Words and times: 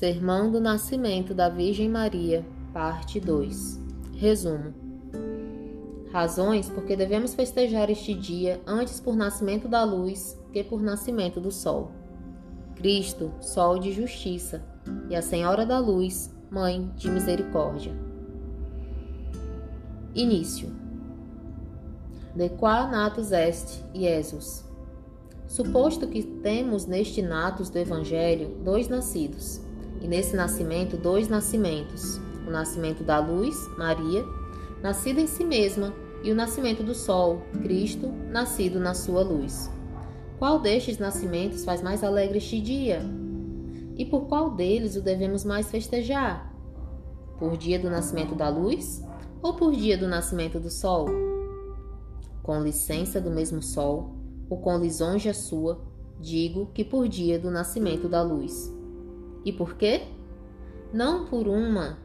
Sermão 0.00 0.50
do 0.50 0.58
Nascimento 0.58 1.34
da 1.34 1.50
Virgem 1.50 1.86
Maria, 1.86 2.42
parte 2.72 3.20
2. 3.20 3.78
Resumo: 4.14 4.72
Razões 6.10 6.70
porque 6.70 6.96
devemos 6.96 7.34
festejar 7.34 7.90
este 7.90 8.14
dia 8.14 8.62
antes 8.66 8.98
por 8.98 9.14
nascimento 9.14 9.68
da 9.68 9.84
luz 9.84 10.40
que 10.54 10.64
por 10.64 10.80
nascimento 10.80 11.38
do 11.38 11.50
sol. 11.50 11.90
Cristo, 12.76 13.30
sol 13.42 13.78
de 13.78 13.92
justiça, 13.92 14.64
e 15.10 15.14
a 15.14 15.20
Senhora 15.20 15.66
da 15.66 15.78
Luz, 15.78 16.34
mãe 16.50 16.90
de 16.96 17.10
misericórdia. 17.10 17.92
Início. 20.14 20.70
De 22.34 22.48
qua 22.48 22.86
natus 22.86 23.32
est 23.32 23.84
Iesus. 23.94 24.64
Suposto 25.46 26.08
que 26.08 26.22
temos 26.22 26.86
neste 26.86 27.20
natus 27.20 27.68
do 27.68 27.78
Evangelho 27.78 28.56
dois 28.64 28.88
nascidos, 28.88 29.60
e 30.00 30.08
nesse 30.08 30.34
nascimento 30.34 30.96
dois 30.96 31.28
nascimentos: 31.28 32.20
o 32.46 32.50
nascimento 32.50 33.04
da 33.04 33.18
luz, 33.18 33.68
Maria, 33.76 34.24
nascida 34.82 35.20
em 35.20 35.26
si 35.26 35.44
mesma, 35.44 35.94
e 36.22 36.30
o 36.30 36.34
nascimento 36.34 36.82
do 36.82 36.94
Sol, 36.94 37.42
Cristo, 37.62 38.08
nascido 38.30 38.78
na 38.78 38.94
sua 38.94 39.22
luz. 39.22 39.70
Qual 40.38 40.58
destes 40.58 40.98
nascimentos 40.98 41.64
faz 41.64 41.82
mais 41.82 42.02
alegre 42.02 42.38
este 42.38 42.60
dia? 42.60 43.02
E 43.96 44.04
por 44.04 44.26
qual 44.26 44.50
deles 44.50 44.96
o 44.96 45.02
devemos 45.02 45.44
mais 45.44 45.70
festejar? 45.70 46.50
Por 47.38 47.56
dia 47.56 47.78
do 47.78 47.90
nascimento 47.90 48.34
da 48.34 48.48
luz 48.48 49.02
ou 49.42 49.54
por 49.54 49.72
dia 49.72 49.96
do 49.96 50.08
nascimento 50.08 50.58
do 50.58 50.70
sol? 50.70 51.06
Com 52.42 52.62
licença 52.62 53.20
do 53.20 53.30
mesmo 53.30 53.62
sol, 53.62 54.14
ou 54.48 54.58
com 54.58 54.78
lisonja 54.78 55.32
sua, 55.32 55.80
digo 56.18 56.70
que 56.72 56.84
por 56.84 57.08
dia 57.08 57.38
do 57.38 57.50
nascimento 57.50 58.08
da 58.08 58.22
luz. 58.22 58.72
E 59.44 59.52
por 59.52 59.74
quê? 59.74 60.02
Não 60.92 61.24
por 61.24 61.46
uma 61.46 61.98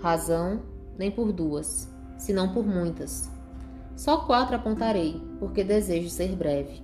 razão, 0.00 0.62
nem 0.96 1.10
por 1.10 1.32
duas, 1.32 1.92
senão 2.16 2.52
por 2.52 2.66
muitas. 2.66 3.30
Só 3.96 4.18
quatro 4.18 4.56
apontarei, 4.56 5.20
porque 5.40 5.64
desejo 5.64 6.08
ser 6.08 6.36
breve. 6.36 6.82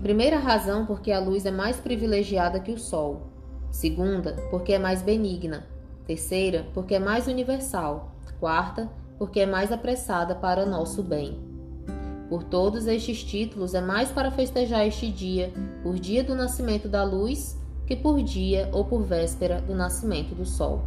Primeira 0.00 0.38
razão, 0.38 0.86
porque 0.86 1.12
a 1.12 1.18
luz 1.18 1.44
é 1.44 1.50
mais 1.50 1.76
privilegiada 1.78 2.60
que 2.60 2.72
o 2.72 2.78
sol. 2.78 3.30
Segunda, 3.70 4.34
porque 4.50 4.72
é 4.72 4.78
mais 4.78 5.02
benigna. 5.02 5.66
Terceira, 6.06 6.66
porque 6.72 6.94
é 6.94 6.98
mais 6.98 7.26
universal. 7.26 8.14
Quarta, 8.38 8.90
porque 9.18 9.40
é 9.40 9.46
mais 9.46 9.70
apressada 9.70 10.34
para 10.34 10.64
nosso 10.64 11.02
bem. 11.02 11.49
Por 12.30 12.44
todos 12.44 12.86
estes 12.86 13.24
títulos, 13.24 13.74
é 13.74 13.80
mais 13.80 14.10
para 14.12 14.30
festejar 14.30 14.86
este 14.86 15.10
dia, 15.10 15.52
por 15.82 15.98
dia 15.98 16.22
do 16.22 16.36
nascimento 16.36 16.88
da 16.88 17.02
luz, 17.02 17.58
que 17.84 17.96
por 17.96 18.22
dia 18.22 18.70
ou 18.72 18.84
por 18.84 19.02
véspera 19.02 19.60
do 19.60 19.74
nascimento 19.74 20.32
do 20.32 20.46
sol. 20.46 20.80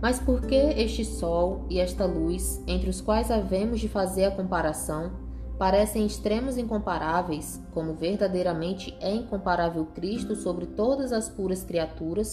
Mas 0.00 0.18
por 0.18 0.40
que 0.40 0.54
este 0.54 1.04
sol 1.04 1.66
e 1.68 1.78
esta 1.78 2.06
luz, 2.06 2.58
entre 2.66 2.88
os 2.88 3.02
quais 3.02 3.30
havemos 3.30 3.78
de 3.78 3.86
fazer 3.86 4.24
a 4.24 4.30
comparação, 4.30 5.12
parecem 5.58 6.06
extremos 6.06 6.56
incomparáveis, 6.56 7.62
como 7.74 7.92
verdadeiramente 7.92 8.96
é 8.98 9.14
incomparável 9.14 9.84
Cristo 9.94 10.34
sobre 10.36 10.64
todas 10.64 11.12
as 11.12 11.28
puras 11.28 11.62
criaturas, 11.62 12.32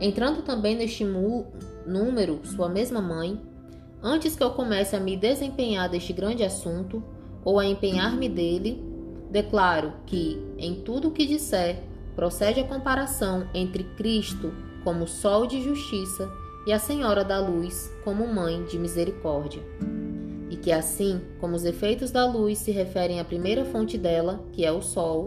entrando 0.00 0.42
também 0.42 0.74
neste 0.74 1.04
número 1.86 2.40
sua 2.44 2.68
mesma 2.68 3.00
mãe, 3.00 3.40
antes 4.04 4.36
que 4.36 4.44
eu 4.44 4.50
comece 4.50 4.94
a 4.94 5.00
me 5.00 5.16
desempenhar 5.16 5.88
deste 5.88 6.12
grande 6.12 6.44
assunto, 6.44 7.02
ou 7.42 7.58
a 7.58 7.64
empenhar-me 7.64 8.28
dele, 8.28 8.84
declaro 9.30 9.94
que, 10.04 10.38
em 10.58 10.82
tudo 10.82 11.08
o 11.08 11.10
que 11.10 11.26
disser, 11.26 11.82
procede 12.14 12.60
a 12.60 12.68
comparação 12.68 13.48
entre 13.54 13.82
Cristo 13.96 14.52
como 14.84 15.08
sol 15.08 15.46
de 15.46 15.62
justiça 15.62 16.30
e 16.66 16.72
a 16.72 16.78
Senhora 16.78 17.24
da 17.24 17.40
Luz 17.40 17.90
como 18.04 18.28
mãe 18.28 18.64
de 18.64 18.78
misericórdia. 18.78 19.62
E 20.50 20.56
que 20.56 20.70
assim 20.70 21.22
como 21.40 21.56
os 21.56 21.64
efeitos 21.64 22.10
da 22.10 22.26
luz 22.26 22.58
se 22.58 22.70
referem 22.70 23.18
à 23.18 23.24
primeira 23.24 23.64
fonte 23.64 23.96
dela, 23.98 24.44
que 24.52 24.64
é 24.64 24.70
o 24.70 24.82
sol, 24.82 25.26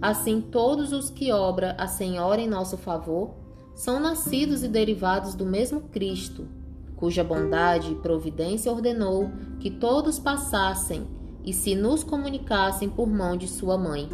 assim 0.00 0.40
todos 0.40 0.92
os 0.92 1.10
que 1.10 1.32
obra 1.32 1.74
a 1.76 1.88
Senhora 1.88 2.40
em 2.40 2.48
nosso 2.48 2.78
favor 2.78 3.34
são 3.74 4.00
nascidos 4.00 4.62
e 4.62 4.68
derivados 4.68 5.34
do 5.34 5.44
mesmo 5.44 5.82
Cristo, 5.82 6.48
cuja 6.96 7.22
bondade 7.22 7.92
e 7.92 7.96
providência 7.96 8.72
ordenou 8.72 9.30
que 9.60 9.70
todos 9.70 10.18
passassem 10.18 11.06
e 11.44 11.52
se 11.52 11.74
nos 11.74 12.02
comunicassem 12.02 12.88
por 12.88 13.06
mão 13.06 13.36
de 13.36 13.46
sua 13.46 13.78
mãe, 13.78 14.08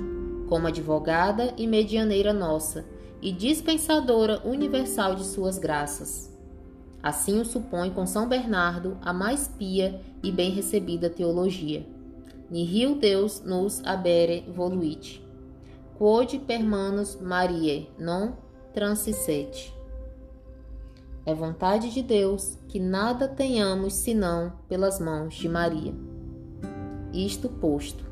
como 0.49 0.67
advogada 0.67 1.55
e 1.57 1.67
medianeira 1.67 2.33
nossa, 2.33 2.85
e 3.23 3.33
dispensadora 3.33 4.43
universal 4.45 5.15
de 5.15 5.25
suas 5.25 5.57
graças. 5.57 6.31
Assim 7.03 7.41
o 7.41 7.45
supõe 7.45 7.91
com 7.91 8.07
São 8.07 8.29
Bernardo 8.29 8.99
a 9.01 9.13
mais 9.13 9.49
pia 9.49 10.01
e 10.23 10.31
bem 10.31 10.51
recebida 10.51 11.09
teologia. 11.09 11.87
Nihil 12.51 12.97
Deus 12.97 13.43
nos 13.45 13.83
abere 13.85 14.45
voluit. 14.55 15.25
Quod 15.97 16.39
permanus 16.41 17.17
Mariae 17.21 17.89
non 17.99 18.35
transisset. 18.75 19.73
É 21.25 21.35
vontade 21.35 21.91
de 21.91 22.03
Deus 22.03 22.59
que 22.69 22.81
nada 22.81 23.29
tenhamos 23.29 23.95
senão 23.95 24.53
pelas 24.69 24.99
mãos 24.99 25.35
de 25.35 25.49
Maria. 25.49 25.95
Isto 27.13 27.49
posto. 27.49 28.12